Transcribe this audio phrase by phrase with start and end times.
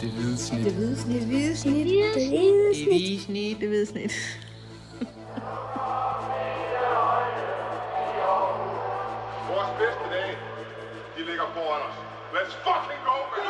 [0.00, 0.64] Det hvide snit.
[0.64, 1.20] Det hvide snit.
[1.20, 1.86] Det hvide snit.
[1.86, 2.88] Det hvide snit.
[2.88, 3.60] Det hvide snit.
[3.60, 4.12] Det hvide snit.
[9.50, 10.34] Vores bedste dage,
[11.16, 11.96] de ligger foran os.
[12.32, 13.44] Let's fucking go, man!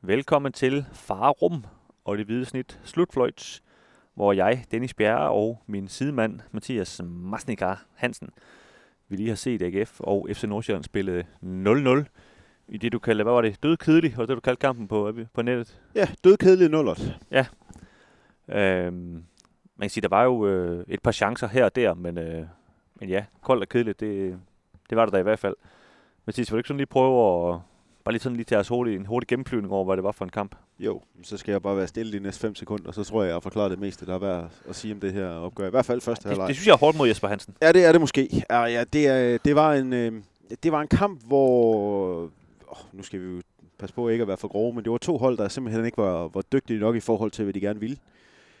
[0.00, 1.64] Velkommen til Farum
[2.04, 3.62] og det hvide snit Slutfløjts,
[4.14, 8.30] hvor jeg, Dennis Bjerre og min sidemand Mathias Masnikar Hansen,
[9.08, 12.04] vi lige har set AGF og FC Nordsjælland spille 0-0
[12.68, 15.42] i det, du kaldte, hvad var det, dødkedelig, og det du kaldte kampen på, på
[15.42, 15.80] nettet.
[15.94, 17.18] Ja, dødkedelig nullert.
[18.48, 19.24] Øhm,
[19.76, 22.44] man kan sige, der var jo øh, et par chancer her og der, men, øh,
[23.00, 24.38] men ja, koldt og kedeligt, det,
[24.90, 25.54] det var der da i hvert fald.
[26.26, 27.60] Mathias, vil du ikke sådan lige prøve at,
[28.04, 30.24] bare lige sådan lige tage os hurtigt, en hurtig gennemflyvning over, hvad det var for
[30.24, 30.54] en kamp?
[30.78, 33.34] Jo, så skal jeg bare være stille de næste 5 sekunder, så tror jeg, jeg
[33.34, 35.66] har forklaret det meste, der er værd at sige om det her opgør.
[35.66, 36.48] I hvert fald første Det, halvleg.
[36.48, 37.54] det synes jeg er hårdt mod Jesper Hansen.
[37.62, 38.44] Ja, det er det måske.
[38.50, 40.12] Ja, ja det, er, det, var en, øh,
[40.62, 42.30] det var en kamp, hvor...
[42.70, 43.42] Oh, nu skal vi jo
[43.78, 45.98] passe på ikke at være for grove, men det var to hold, der simpelthen ikke
[45.98, 47.96] var, var dygtige nok i forhold til, hvad de gerne ville.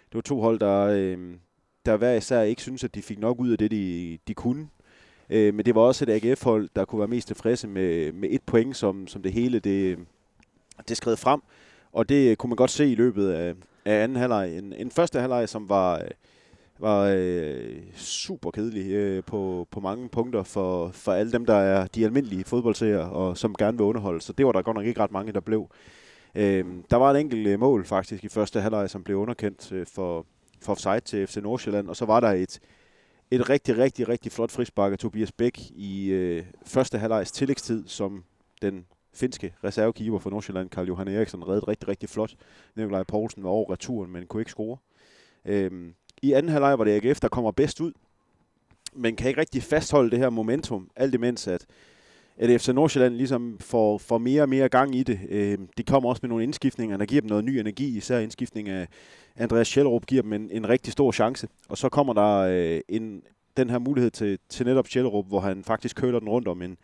[0.06, 1.34] Det var to hold, der, øh,
[1.86, 4.68] der hver især ikke synes, at de fik nok ud af det, de, de kunne.
[5.30, 8.42] Øh, men det var også et AGF-hold, der kunne være mest tilfredse med, med et
[8.42, 9.98] point, som, som det hele det,
[10.88, 11.40] det skred frem.
[11.92, 14.58] Og det kunne man godt se i løbet af, af anden halvleg.
[14.58, 16.02] En, en første halvleg, som var,
[16.78, 21.86] var øh, super kedelig øh, på, på mange punkter for, for alle dem, der er
[21.86, 24.20] de almindelige fodboldseere, og som gerne vil underholde.
[24.20, 25.70] Så det var der godt nok ikke ret mange, der blev.
[26.34, 29.86] Øh, der var et enkelt øh, mål faktisk i første halvleg, som blev underkendt øh,
[29.86, 30.26] for,
[30.62, 31.88] for offside til FC Nordsjælland.
[31.88, 32.60] Og så var der et,
[33.30, 38.24] et rigtig, rigtig, rigtig flot frispark af Tobias Bæk i øh, første halvlegs tillægstid, som
[38.62, 42.34] den finske reservekeeper for Nordsjælland, Karl Johan Eriksen, reddede rigtig, rigtig flot.
[42.76, 44.76] Nikolaj Poulsen var over returen, men kunne ikke score.
[45.44, 47.92] Øhm, i anden halvleg var det AGF, der kommer bedst ud,
[48.92, 51.66] men kan ikke rigtig fastholde det her momentum, alt imens at,
[52.36, 55.20] at FC Nordsjælland ligesom får, får mere og mere gang i det.
[55.28, 58.68] Øh, de kommer også med nogle indskiftninger, der giver dem noget ny energi, især indskiftning
[58.68, 58.88] af
[59.36, 61.48] Andreas Schellerup giver dem en, en rigtig stor chance.
[61.68, 63.22] Og så kommer der øh, en,
[63.56, 66.76] den her mulighed til, til netop Schellerup, hvor han faktisk køler den rundt om en,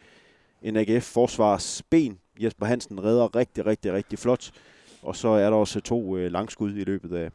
[0.62, 2.18] en AGF-forsvars ben.
[2.42, 4.50] Jesper Hansen redder rigtig, rigtig, rigtig flot.
[5.02, 7.30] Og så er der også to øh, langskud i løbet af,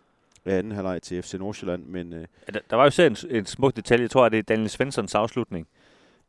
[0.46, 1.86] af anden halvleg til FC Nordsjælland.
[1.86, 4.32] Men øh, Ja, der, der var jo selv en, en smuk detalje, jeg tror, at
[4.32, 5.68] det er Daniel Svenssons afslutning,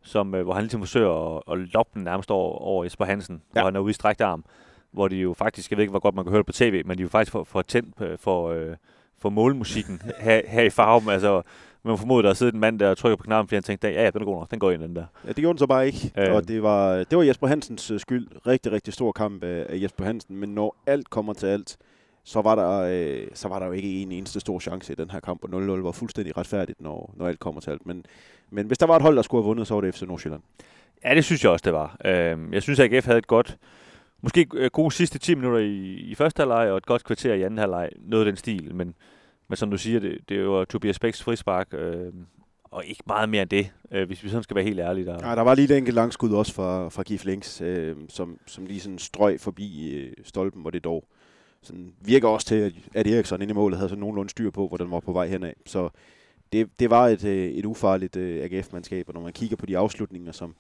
[0.03, 3.43] som, øh, hvor han ligesom forsøger at, at loppe den nærmest over, over Jesper Hansen,
[3.55, 3.61] ja.
[3.61, 4.45] Hvor han er ude i strækt arm,
[4.91, 6.83] hvor de jo faktisk, jeg ved ikke, hvor godt man kan høre det på tv,
[6.87, 8.77] men de jo faktisk får, får tændt øh, for, øh,
[9.19, 11.09] for målmusikken her, her i farven.
[11.09, 11.43] Altså,
[11.83, 14.03] man formoder, der sidder en mand der og trykker på knappen, fordi han tænkte, ja,
[14.05, 15.05] ja, den er god nok, den går ind, den der.
[15.25, 16.13] ja, det gjorde den så bare ikke.
[16.19, 16.35] Øh.
[16.35, 18.29] Og det var, det var Jesper Hansens øh, skyld.
[18.47, 20.37] Rigtig, rigtig stor kamp af Jesper Hansen.
[20.37, 21.77] Men når alt kommer til alt,
[22.25, 25.11] så var der, øh, så var der jo ikke en eneste stor chance i den
[25.11, 25.49] her kamp, og
[25.79, 27.87] 0-0 var fuldstændig retfærdigt, når, når alt kommer til alt.
[27.87, 28.07] Men,
[28.51, 30.43] men hvis der var et hold, der skulle have vundet, så var det FC Nordsjælland.
[31.05, 31.97] Ja, det synes jeg også, det var.
[32.05, 33.59] Øh, jeg synes, at AGF havde et godt,
[34.23, 37.43] måske øh, gode sidste 10 minutter i, i første halvleg, og et godt kvarter i
[37.43, 38.95] anden halvleg, noget af den stil, men,
[39.49, 42.13] men som du siger, det, det var Tobias Bæks frispark, øh,
[42.71, 45.07] og ikke meget mere end det, øh, hvis vi sådan skal være helt ærlige.
[45.07, 45.29] Der.
[45.29, 48.67] Ja, der var lige et enkelt langskud også fra, fra Gif Links, øh, som, som
[48.67, 51.05] lige sådan strøg forbi øh, stolpen, hvor det dog
[51.63, 54.77] sådan virker også til, at, Eriksson inde i målet havde sådan nogenlunde styr på, hvor
[54.77, 55.53] den var på vej henad.
[55.67, 55.89] Så
[56.53, 59.79] det, det var et, øh, et ufarligt øh, AGF-mandskab, og når man kigger på de
[59.79, 60.55] afslutninger, som,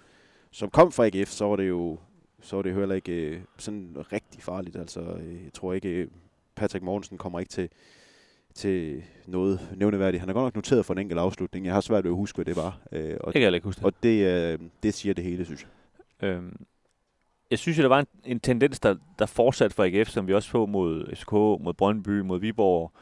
[0.50, 1.98] som kom fra AGF, så var det jo
[2.42, 4.76] så var det heller ikke øh, sådan rigtig farligt.
[4.76, 5.00] Altså,
[5.44, 6.08] jeg tror ikke,
[6.54, 7.68] Patrick Mortensen kommer ikke til,
[8.54, 10.20] til noget nævneværdigt.
[10.20, 11.66] Han er godt nok noteret for en enkelt afslutning.
[11.66, 12.80] Jeg har svært ved at huske, hvad det var.
[12.92, 13.84] Øh, og Det kan jeg ikke huske.
[13.84, 15.66] og det, øh, det siger det hele, synes
[16.20, 16.28] jeg.
[16.28, 16.56] Øhm,
[17.50, 20.34] jeg synes jo, der var en, en tendens, der, der fortsatte for AGF, som vi
[20.34, 22.92] også så mod FCK, mod Brøndby, mod Viborg.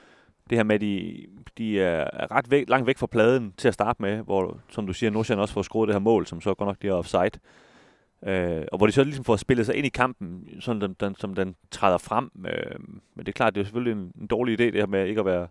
[0.51, 1.27] Det her med, at de,
[1.59, 4.87] de er er ret væk, langt væk fra pladen til at starte med, hvor, som
[4.87, 7.41] du siger, Nordsjælland også får skruet det her mål, som så godt nok bliver offside.
[8.27, 11.17] Øh, og hvor de så ligesom får spillet sig ind i kampen, sådan den, den,
[11.17, 12.31] som den træder frem.
[12.47, 12.79] Øh,
[13.15, 15.21] men det er klart, det er selvfølgelig en, en dårlig idé, det her med ikke
[15.21, 15.49] at være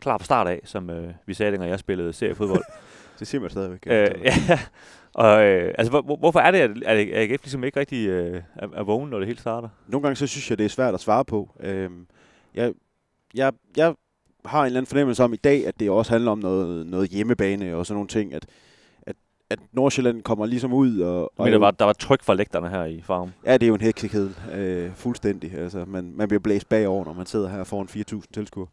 [0.00, 2.64] klar fra start af, som øh, vi sagde, dengang jeg spillede seriefodbold.
[3.18, 3.86] Det siger man stadigvæk.
[3.86, 4.58] Øh, ja,
[5.16, 8.42] og øh, altså, hvor, hvor- hvorfor er det, at, at AGF ligesom ikke rigtig øh,
[8.56, 9.68] er, er vågen, når det hele starter?
[9.88, 11.50] Nogle gange så synes jeg, det er svært at svare på.
[11.60, 12.06] Øhm,
[12.54, 12.72] jeg,
[13.34, 13.94] jeg, jeg
[14.44, 17.10] har en eller anden fornemmelse om i dag, at det også handler om noget, noget
[17.10, 18.46] hjemmebane og sådan nogle ting, at,
[19.02, 19.16] at,
[19.50, 21.32] at Nordsjælland kommer ligesom ud og...
[21.38, 23.34] Men der var, der var tryk fra lægterne her i farven.
[23.46, 25.54] Ja, det er jo en heksekedel, øh, fuldstændig.
[25.54, 28.68] Altså, man, man bliver blæst bagover, når man sidder her foran 4.000 tilskuere.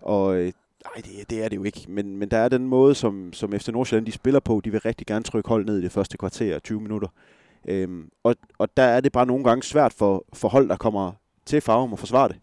[0.00, 0.52] Og øh,
[0.84, 1.84] nej, det, det er det jo ikke.
[1.88, 4.60] Men, men der er den måde, som, som FC Nordsjælland de spiller på.
[4.64, 7.08] De vil rigtig gerne trykke hold ned i det første kvarter, 20 minutter.
[7.68, 11.12] Øhm, og, og der er det bare nogle gange svært for, for hold, der kommer
[11.46, 12.36] til farven at forsvare det.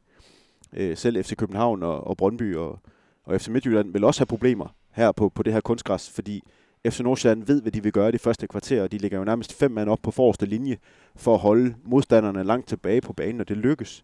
[0.73, 2.79] Øh, selv FC København og, og Brøndby og,
[3.23, 6.43] og FC Midtjylland vil også have problemer her på, på det her kunstgræs, fordi
[6.87, 9.23] FC Nordsjælland ved, hvad de vil gøre i det første kvarter, og de ligger jo
[9.23, 10.77] nærmest fem mand op på forreste linje
[11.15, 14.03] for at holde modstanderne langt tilbage på banen, og det lykkes.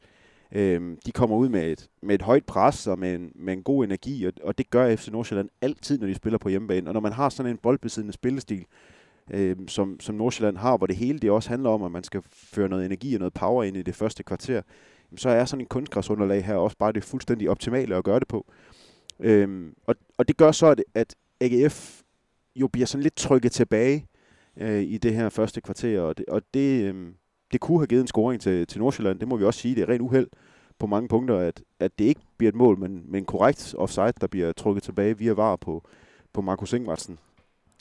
[0.56, 3.64] Øh, de kommer ud med et, med et højt pres og med en, med en
[3.64, 6.90] god energi, og, og det gør FC Nordsjælland altid, når de spiller på hjemmebane.
[6.90, 8.66] Og når man har sådan en boldbesiddende spillestil,
[9.32, 12.22] øh, som, som Nordsjælland har, hvor det hele det også handler om, at man skal
[12.28, 14.62] føre noget energi og noget power ind i det første kvarter,
[15.16, 18.46] så er sådan en kunstgræsunderlag her også bare det fuldstændig optimale at gøre det på.
[19.20, 22.02] Øhm, og, og det gør så, at, at AGF
[22.56, 24.08] jo bliver sådan lidt trykket tilbage
[24.58, 27.12] øh, i det her første kvarter, og det, og det, øh,
[27.54, 29.20] det kunne have givet en scoring til, til Nordsjælland.
[29.20, 29.76] Det må vi også sige.
[29.76, 30.28] Det er rent uheld
[30.80, 34.28] på mange punkter, at, at det ikke bliver et mål, men, men korrekt offside, der
[34.28, 35.84] bliver trukket tilbage via var på,
[36.34, 37.20] på Markus Ingvartsen,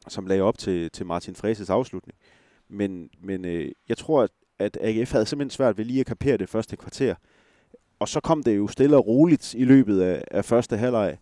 [0.08, 2.18] som lagde op til, til Martin Freses afslutning.
[2.68, 6.36] Men, men øh, jeg tror, at, at AGF havde simpelthen svært ved lige at kapere
[6.36, 7.14] det første kvarter.
[7.98, 11.18] Og så kom det jo stille og roligt i løbet af, af første halvleg.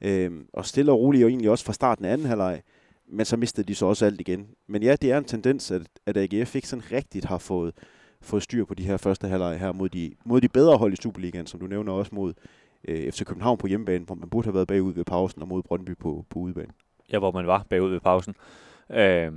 [0.00, 2.62] Øh, og stille og roligt jo egentlig også fra starten af anden halvleg
[3.12, 4.48] men så mistede de så også alt igen.
[4.66, 7.74] Men ja, det er en tendens, at, at AGF ikke sådan rigtigt har fået,
[8.22, 10.96] fået styr på de her første halvleg her mod de, mod de bedre hold i
[10.96, 12.34] Superligaen, som du nævner også mod
[12.88, 15.62] øh, FC København på hjemmebane, hvor man burde have været bagud ved pausen, og mod
[15.62, 16.72] Brøndby på, på udebane.
[17.12, 18.34] Ja, hvor man var bagud ved pausen.
[18.90, 19.32] Øh,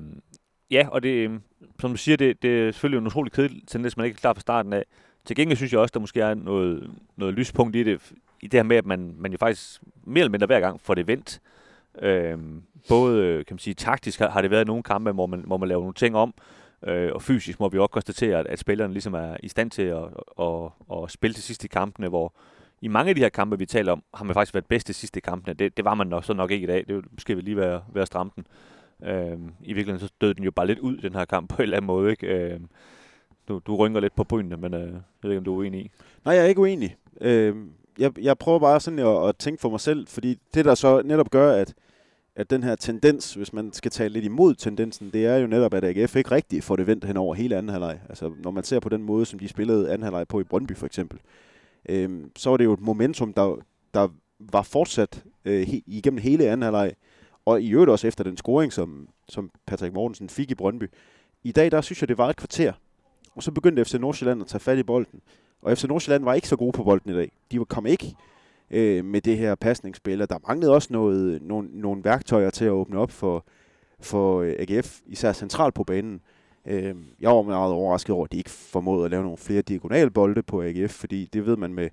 [0.72, 1.42] ja, og det, øhm,
[1.80, 4.34] som du siger, det, det er selvfølgelig en utrolig kedelig tendens, man ikke er klar
[4.34, 4.84] fra starten af.
[5.26, 8.12] Til gengæld synes jeg også, der måske er noget, noget lyspunkt i det,
[8.42, 10.94] i det her med, at man, man jo faktisk mere eller mindre hver gang får
[10.94, 11.40] det vendt.
[11.44, 11.63] Øh,
[12.02, 15.58] Øhm, både kan man sige, taktisk har, har det været nogle kampe, hvor man, hvor
[15.58, 16.34] man laver nogle ting om,
[16.88, 19.82] øh, og fysisk må vi også konstatere, at, at spillerne ligesom er i stand til
[19.82, 20.04] at,
[20.40, 22.34] at, at, at spille til sidst i kampene, hvor
[22.82, 24.96] i mange af de her kampe, vi taler om, har man faktisk været bedst til
[24.96, 25.54] sidst i kampene.
[25.54, 26.86] Det, det var man nok, så nok ikke i dag.
[26.88, 28.46] Det skal vi lige være, være stramme den.
[29.04, 31.62] Øh, I virkeligheden så døde den jo bare lidt ud, den her kamp, på en
[31.64, 32.12] eller anden måde.
[32.12, 32.28] Ikke?
[32.28, 32.60] Øh,
[33.48, 35.80] du, du rynker lidt på brynene, men øh, jeg ved ikke, om du er uenig
[35.80, 35.92] i.
[36.26, 36.96] Nej, jeg er ikke uenig.
[37.22, 37.56] Øh,
[38.00, 41.02] jeg, jeg prøver bare sådan at, at tænke for mig selv, fordi det, der så
[41.06, 41.74] netop gør, at
[42.36, 45.74] at den her tendens, hvis man skal tale lidt imod tendensen, det er jo netop,
[45.74, 48.00] at AGF ikke rigtig får det vendt hen over hele anden halvleg.
[48.10, 50.76] Altså, når man ser på den måde, som de spillede anden halvleg på i Brøndby
[50.76, 51.20] for eksempel,
[51.90, 53.56] øh, så var det jo et momentum, der,
[53.94, 54.08] der
[54.40, 56.94] var fortsat øh, he, igennem hele anden halvleg,
[57.46, 60.90] og i øvrigt også efter den scoring, som, som Patrick Mortensen fik i Brøndby.
[61.44, 62.74] I dag, der synes jeg, det var et kvarter,
[63.36, 65.22] og så begyndte FC Nordsjælland at tage fat i bolden.
[65.64, 67.32] Og FC Nordsjælland var ikke så gode på bolden i dag.
[67.52, 68.16] De kom ikke
[68.72, 72.72] øh, med det her pasningsspil, og der manglede også noget, nogle, nogle værktøjer til at
[72.72, 73.46] åbne op for,
[74.00, 76.22] for øh, AGF, især centralt på banen.
[76.66, 80.44] Øh, jeg var meget overrasket over, at de ikke formåede at lave nogle flere diagonalbolde
[80.44, 81.90] på AGF, fordi det ved man med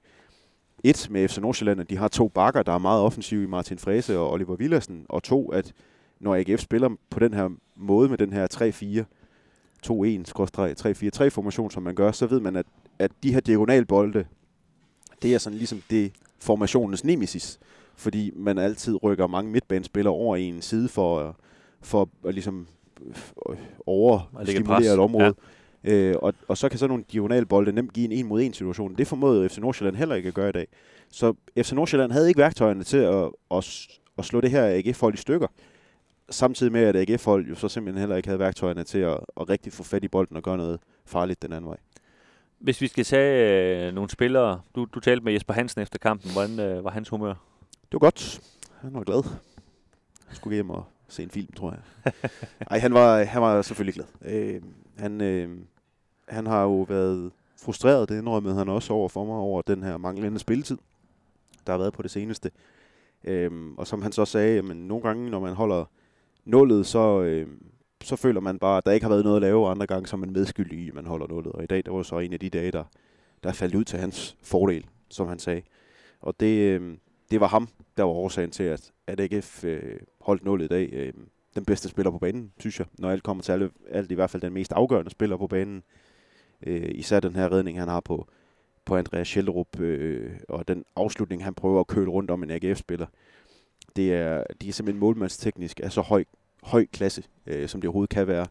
[0.84, 3.78] et med FC Nordsjælland, at de har to bakker, der er meget offensive i Martin
[3.78, 5.72] Frese og Oliver Villersen, og to, at
[6.20, 9.04] når AGF spiller på den her måde med den her 3-4,
[9.86, 12.66] 2-1, 3-4-3 formation, som man gør, så ved man, at,
[13.00, 14.24] at de her diagonalbolde,
[15.22, 17.58] det er sådan ligesom det, formationens nemesis,
[17.96, 21.36] fordi man altid rykker mange midtbanespillere over i en side for,
[21.80, 22.66] for at ligesom
[23.50, 23.56] øh,
[23.86, 25.34] overstimulere et område.
[25.84, 25.92] Ja.
[25.92, 28.94] Øh, og, og så kan så nogle diagonalbolde nemt give en en mod en situation.
[28.94, 30.66] Det formåede FC Nordsjælland heller ikke at gøre i dag.
[31.08, 33.86] Så FC Nordsjælland havde ikke værktøjerne til at, at,
[34.18, 35.46] at slå det her AGF-hold i stykker.
[36.30, 39.72] Samtidig med, at AGF-hold jo så simpelthen heller ikke havde værktøjerne til at, at rigtig
[39.72, 41.76] få fat i bolden og gøre noget farligt den anden vej.
[42.60, 46.32] Hvis vi skal tage øh, nogle spillere, du, du talte med Jesper Hansen efter kampen,
[46.32, 47.34] hvordan øh, var hans humør?
[47.70, 48.40] Det var godt.
[48.80, 49.22] Han var glad.
[50.26, 52.12] Han skulle hjem og se en film, tror jeg.
[52.70, 54.06] Nej, han var, han var selvfølgelig glad.
[54.24, 54.62] Øh,
[54.98, 55.58] han, øh,
[56.28, 59.96] han har jo været frustreret, det indrømmede han også over for mig, over den her
[59.96, 60.78] manglende spilletid,
[61.66, 62.50] der har været på det seneste.
[63.24, 65.84] Øh, og som han så sagde, jamen, nogle gange, når man holder
[66.44, 67.48] nullet, så, øh,
[68.02, 70.06] så føler man bare, at der ikke har været noget at lave, og andre gange
[70.06, 71.52] så er man medskyldig i, at man holder nullet.
[71.52, 72.84] Og i dag, der var så en af de dage, der,
[73.42, 75.62] der faldt ud til hans fordel, som han sagde.
[76.20, 76.96] Og det, øh,
[77.30, 80.88] det var ham, der var årsagen til, at, at AGF øh, holdt nullet i dag.
[80.92, 81.12] Øh,
[81.54, 82.86] den bedste spiller på banen, synes jeg.
[82.98, 85.82] Når alt kommer til alt, alt i hvert fald den mest afgørende spiller på banen.
[86.66, 88.28] Øh, især den her redning, han har på,
[88.84, 93.06] på Andreas Schjelderup, øh, og den afslutning, han prøver at køle rundt om en AGF-spiller.
[93.96, 96.24] Det er, de er simpelthen målmandsteknisk af så høj
[96.62, 98.46] høj klasse, øh, som det overhovedet kan være.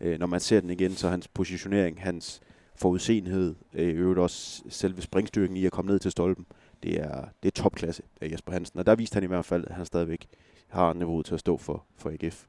[0.00, 2.40] Øh, når man ser den igen, så hans positionering, hans
[2.76, 6.46] forudseenhed, øh, øvrigt også selve springstyrken i at komme ned til stolpen,
[6.82, 8.78] det er, det er topklasse af Jesper Hansen.
[8.78, 10.26] Og der viste han i hvert fald, at han stadigvæk
[10.68, 12.44] har niveauet til at stå for, for AGF.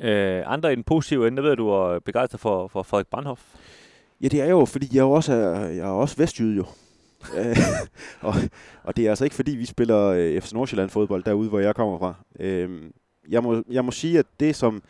[0.00, 3.42] Øh, andre i den positive ende, ved du er begejstret for, for Frederik Brandhoff?
[4.20, 6.64] Ja, det er jo, fordi jeg er også, jeg er også vestjyde jo.
[8.20, 8.34] Og,
[8.82, 11.74] og det er altså ikke fordi, vi spiller øh, FC Nordsjælland fodbold derude, hvor jeg
[11.74, 12.14] kommer fra.
[12.40, 12.90] Øh,
[13.28, 14.82] jeg må, jeg må sige, at det, som,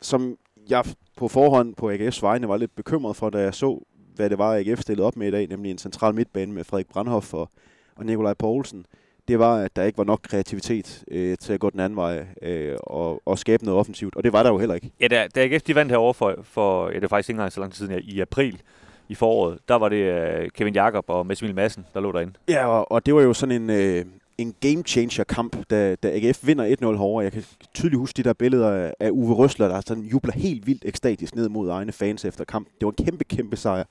[0.00, 0.36] som
[0.70, 0.84] jeg
[1.16, 3.84] på forhånd på AGF's vegne var lidt bekymret for, da jeg så,
[4.14, 6.88] hvad det var, AGF stillede op med i dag, nemlig en central midtbane med Frederik
[6.88, 7.50] Brandhoff og,
[7.96, 8.86] og Nikolaj Poulsen,
[9.28, 12.26] det var, at der ikke var nok kreativitet øh, til at gå den anden vej
[12.42, 14.16] øh, og, og skabe noget offensivt.
[14.16, 14.90] Og det var der jo heller ikke.
[15.00, 17.52] Ja, da, da AGF de vandt herovre for, for ja, det er faktisk ikke engang
[17.52, 18.62] så lang tid siden, i april
[19.08, 22.32] i foråret, der var det uh, Kevin Jakob og Mads Emil Madsen, der lå derinde.
[22.48, 24.04] Ja, og, og det var jo sådan en, øh,
[24.40, 27.22] en game changer kamp, da, da AGF vinder 1-0 herovre.
[27.24, 27.44] Jeg kan
[27.74, 31.48] tydeligt huske de der billeder af, Uwe Røsler, der sådan jubler helt vildt ekstatisk ned
[31.48, 32.72] mod egne fans efter kampen.
[32.80, 33.84] Det var en kæmpe, kæmpe sejr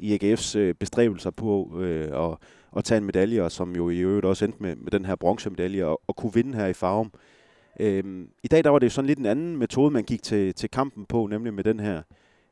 [0.00, 2.36] i AGF's øh, bestræbelser på øh, at,
[2.76, 5.16] at tage en medalje, og som jo i øvrigt også endte med, med den her
[5.16, 7.12] bronzemedalje, og, og kunne vinde her i Farum.
[7.80, 10.70] Øhm, I dag der var det sådan lidt en anden metode, man gik til, til
[10.70, 12.02] kampen på, nemlig med den her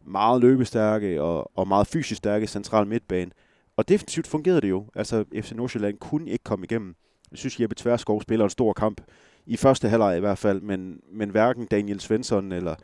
[0.07, 3.31] meget løbestærke og, og meget fysisk stærke central midtbane.
[3.77, 4.85] Og defensivt fungerede det jo.
[4.95, 6.95] Altså FC Nordsjælland kunne ikke komme igennem.
[7.33, 9.01] Jeg synes, Jeppe Tverskov spiller en stor kamp.
[9.47, 12.75] I første halvleg i hvert fald, men, men hverken Daniel Svensson eller,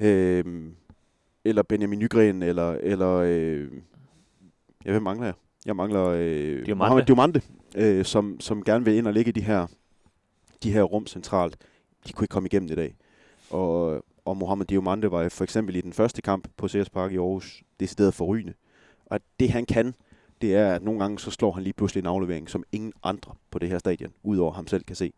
[0.00, 0.44] øh,
[1.44, 3.68] eller Benjamin Nygren eller, eller øh,
[4.84, 5.34] jeg hvem mangler jeg?
[5.66, 6.74] Jeg mangler øh, Diomande.
[6.74, 7.40] Mohamed Diomande,
[7.76, 9.66] øh, som, som gerne vil ind og ligge i de her,
[10.62, 11.56] de her rum centralt.
[12.06, 12.94] De kunne ikke komme igennem i dag.
[13.50, 17.16] Og, og Mohamed Diomande var for eksempel i den første kamp på CS Park i
[17.16, 18.54] Aarhus decideret forrygende.
[19.06, 19.94] Og det han kan,
[20.42, 23.34] det er, at nogle gange så slår han lige pludselig en aflevering, som ingen andre
[23.50, 25.12] på det her stadion, udover ham selv, kan se.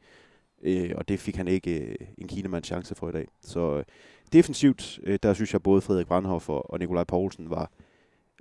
[0.63, 3.29] Øh, og det fik han ikke øh, en kinemands chance for i dag.
[3.43, 3.85] Så øh,
[4.33, 7.71] defensivt, øh, der synes jeg både Frederik Brandhoff og, og Nikolaj Poulsen var,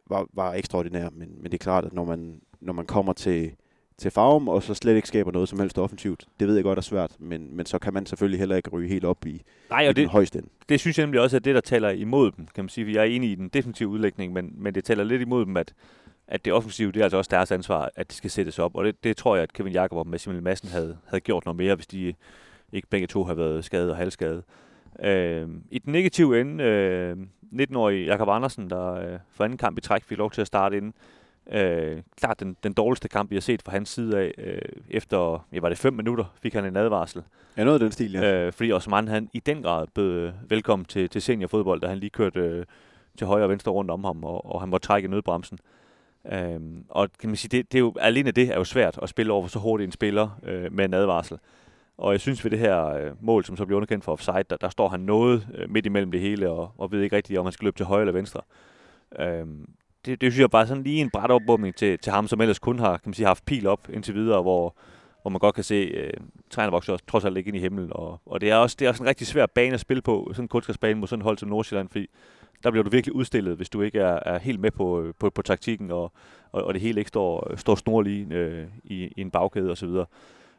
[0.07, 1.09] var, var ekstraordinær.
[1.09, 3.51] Men, men det er klart, at når man, når man kommer til,
[3.97, 6.77] til Farum, og så slet ikke skaber noget som helst offensivt, det ved jeg godt
[6.77, 9.81] er svært, men, men så kan man selvfølgelig heller ikke ryge helt op i, Nej,
[9.81, 10.49] i og den det, højeste ende.
[10.69, 12.93] det synes jeg nemlig også er det, der taler imod dem, kan man sige.
[12.93, 15.73] Jeg er enig i den defensive udlægning, men, men det taler lidt imod dem, at,
[16.27, 18.75] at det offensive, det er altså også deres ansvar, at de skal sættes op.
[18.75, 21.45] Og det, det tror jeg, at Kevin Jakob og Mads Emil Madsen havde, havde gjort
[21.45, 22.13] noget mere, hvis de
[22.71, 24.43] ikke begge to havde været skadet og halvskadet.
[25.03, 27.17] Øh, I den negative ende, øh,
[27.53, 30.77] 19-årige Jakob Andersen, der øh, for anden kamp i træk fik lov til at starte
[30.77, 30.93] inden.
[31.51, 34.33] Øh, klart den, den dårligste kamp, vi har set fra hans side af.
[34.37, 37.23] Øh, efter, ja, var det fem minutter, fik han en advarsel.
[37.57, 38.21] Ja, noget af den stil, ja.
[38.21, 38.45] Ja.
[38.45, 41.97] Øh, fordi Osman han i den grad bød øh, velkommen til, til seniorfodbold, da han
[41.97, 42.65] lige kørte øh,
[43.17, 45.59] til højre og venstre rundt om ham, og, og han måtte trække nødbremsen.
[46.31, 49.09] Øhm, og kan man sige, det, det er jo, alene det er jo svært at
[49.09, 51.37] spille over for så hurtigt en spiller øh, med en advarsel.
[51.97, 54.57] Og jeg synes ved det her øh, mål, som så bliver underkendt for offside, der,
[54.57, 57.45] der står han noget øh, midt imellem det hele, og, og ved ikke rigtigt, om
[57.45, 58.41] han skal løbe til højre eller venstre.
[59.19, 59.69] Øhm,
[60.05, 62.59] det, det synes jeg bare sådan lige en bræt opbumning til, til ham, som ellers
[62.59, 64.75] kun har, kan man sige, haft pil op indtil videre, hvor,
[65.21, 66.13] hvor man godt kan se, øh,
[66.49, 67.89] træerne vokser også trods alt ikke ind i himlen.
[67.91, 70.29] Og, og det, er også, det er også en rigtig svær bane at spille på,
[70.31, 72.07] sådan en kunstgræsbane mod sådan et hold som Nordsjælland, fordi
[72.63, 75.29] der bliver du virkelig udstillet, hvis du ikke er, er helt med på, øh, på,
[75.29, 76.11] på taktikken, og,
[76.51, 79.75] og, og det hele ikke står, står snorlig øh, i, i en bagkæde osv.
[79.75, 80.05] Så, videre.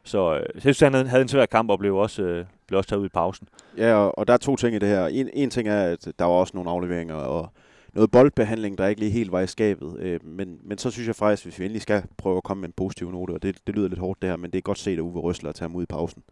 [0.03, 2.77] så øh, jeg synes, han havde, havde en svær kamp, og blev også, øh, blev
[2.77, 3.47] også taget ud i pausen.
[3.77, 5.07] Ja, og, og der er to ting i det her.
[5.07, 7.49] En, en ting er, at der var også nogle afleveringer og
[7.93, 9.97] noget boldbehandling, der ikke lige helt var i skabet.
[9.99, 12.69] Øh, men, men så synes jeg faktisk, hvis vi endelig skal prøve at komme med
[12.69, 14.79] en positiv note, og det, det lyder lidt hårdt det her, men det er godt
[14.79, 16.23] set af Uwe Røsler at tage ham ud i pausen.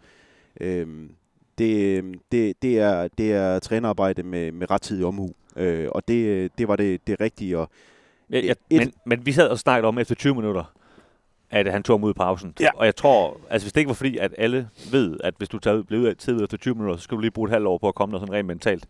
[0.62, 0.88] Øh,
[1.58, 6.68] det, det, det, er, det er trænerarbejde med, med rettidig omhu, øh, og det, det
[6.68, 7.58] var det, det rigtige.
[7.58, 7.70] Og
[8.30, 10.74] Jeg, jeg, Et- men, men vi sad og snakkede om efter 20 minutter,
[11.52, 12.54] at han tog ham ud i pausen.
[12.60, 12.70] Ja.
[12.76, 15.60] Og jeg tror, altså hvis det ikke var fordi, at alle ved, at hvis du
[15.60, 17.68] tager, bliver ud af tid efter 20 minutter, så skal du lige bruge et halvt
[17.68, 18.86] år på at komme der sådan rent mentalt,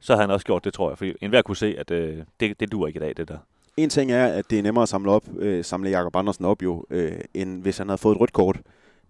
[0.00, 0.98] så havde han også gjort det, tror jeg.
[0.98, 3.38] For enhver kunne se, at øh, det, det duer ikke i dag, det der.
[3.76, 6.62] En ting er, at det er nemmere at samle op, øh, samle Jakob Andersen op
[6.62, 8.56] jo, øh, end hvis han havde fået et rødt kort.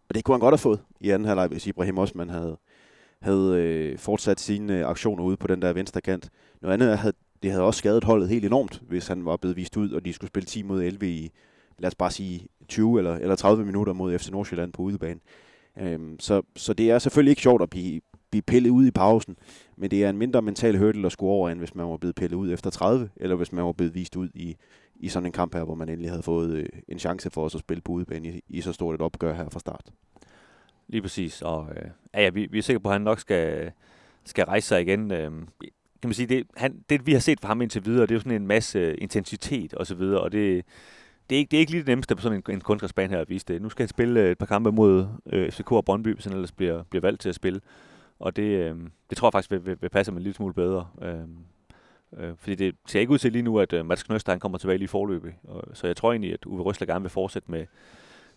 [0.08, 2.56] Og det kunne han godt have fået i anden halvleg, hvis Ibrahim Osman havde,
[3.22, 6.30] havde øh, fortsat sine øh, aktioner ude på den der venstre kant.
[6.62, 9.76] Noget andet havde, det havde også skadet holdet helt enormt, hvis han var blevet vist
[9.76, 11.30] ud, og de skulle spille 10 mod 11 i,
[11.78, 15.20] lad os bare sige, 20 eller, eller 30 minutter mod FC Nordsjælland på udebane.
[15.78, 19.37] Øhm, så, så det er selvfølgelig ikke sjovt at blive, blive pillet ud i pausen,
[19.76, 22.16] men det er en mindre mental hurdle at skulle over, end hvis man var blevet
[22.16, 24.56] pillet ud efter 30, eller hvis man var blevet vist ud i,
[24.96, 27.54] i sådan en kamp her, hvor man endelig havde fået øh, en chance for os
[27.54, 29.90] at spille på udebane i, i så stort et opgør her fra start.
[30.88, 31.42] Lige præcis.
[31.42, 33.73] Og øh, ja, ja, vi, vi er sikre på, at han nok skal,
[34.25, 35.12] skal rejse sig igen.
[35.12, 35.30] Øh,
[36.02, 38.14] kan man sige, det, han, det vi har set fra ham indtil videre, det er
[38.14, 40.64] jo sådan en masse øh, intensitet og så videre, og det,
[41.30, 43.21] det, er ikke, det er ikke lige det nemmeste på sådan en, en kunstgræsbane her
[43.21, 43.62] at vise det.
[43.62, 46.33] Nu skal han spille øh, et par kampe mod øh, FCK og Brøndby, hvis han
[46.33, 47.61] ellers bliver, bliver valgt til at spille.
[48.18, 48.76] Og det, øh,
[49.11, 50.88] det tror jeg faktisk vil, vil, vil passe ham en lille smule bedre.
[51.02, 51.14] Øh,
[52.16, 54.59] øh, fordi det ser ikke ud til lige nu, at øh, Mats Knøster han kommer
[54.59, 55.33] tilbage lige i forløbet.
[55.45, 57.66] Og, så jeg tror egentlig, at Uwe Røsler gerne vil fortsætte med,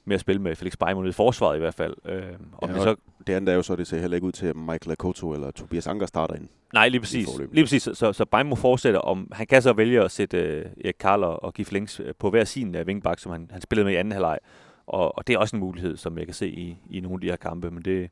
[0.05, 1.95] med at spille med Felix Beimund i forsvaret i hvert fald.
[2.05, 2.23] Øh,
[2.61, 2.95] om Ja, det og så
[3.27, 5.51] Det andet er jo så, det ser heller ikke ud til, at Michael Akoto eller
[5.51, 6.47] Tobias Anker starter ind.
[6.73, 7.27] Nej, lige præcis.
[7.51, 7.83] Lige præcis.
[7.83, 10.95] Så, så, så Beim må fortsætte, om han kan så vælge at sætte øh, Erik
[10.99, 13.85] Karl og, og Gif Links øh, på hver sin øh, vingbak, som han, han spillede
[13.85, 14.39] med i anden halvleg.
[14.87, 17.21] Og, og det er også en mulighed, som jeg kan se i, i nogle af
[17.21, 18.09] de her kampe, men det,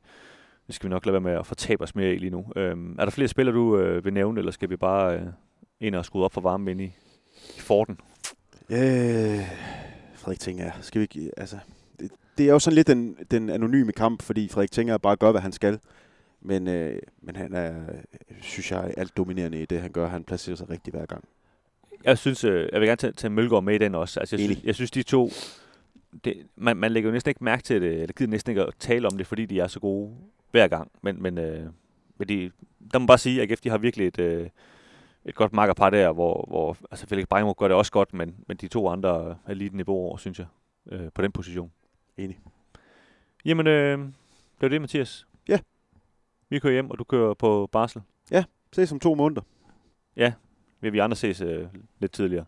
[0.66, 2.46] det skal vi nok lade være med at fortabe os mere i lige nu.
[2.56, 5.22] Øhm, er der flere spillere, du øh, vil nævne, eller skal vi bare øh,
[5.80, 6.92] ind og skrue op for varmen ind i,
[7.56, 7.98] i forten?
[8.70, 9.40] Øh,
[10.14, 11.56] Frederik tænker skal vi ikke, altså,
[12.40, 15.40] det, er jo sådan lidt den, den anonyme kamp, fordi Frederik Tinger bare gør, hvad
[15.40, 15.78] han skal.
[16.40, 17.74] Men, øh, men han er,
[18.42, 20.08] synes jeg, alt dominerende i det, han gør.
[20.08, 21.24] Han placerer sig rigtig hver gang.
[22.04, 24.20] Jeg synes, øh, jeg vil gerne tage, tage Mølgaard med i den også.
[24.20, 25.30] Altså, jeg, synes, jeg synes, de to...
[26.24, 28.74] Det, man, man lægger jo næsten ikke mærke til det, eller gider næsten ikke at
[28.78, 30.14] tale om det, fordi de er så gode
[30.50, 30.90] hver gang.
[31.02, 31.66] Men, men, øh,
[32.18, 32.50] men de,
[32.92, 34.48] der må bare sige, at AGF de har virkelig et, øh,
[35.24, 38.56] et godt makkerpar der, hvor, hvor altså Felix Brejmo gør det også godt, men, men
[38.56, 40.46] de to andre er lige et niveau over, synes jeg,
[40.92, 41.70] øh, på den position.
[42.24, 42.40] Enig.
[43.44, 44.12] Jamen, øh, det
[44.60, 45.26] var det, Mathias.
[45.48, 45.58] Ja.
[46.48, 48.02] Vi kører hjem, og du kører på barsel.
[48.72, 49.42] Ses om to måneder.
[50.80, 51.66] Vil vi andre ses øh,
[51.98, 52.44] lidt tidligere.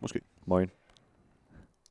[0.00, 0.20] Måske.
[0.46, 0.70] Morgen.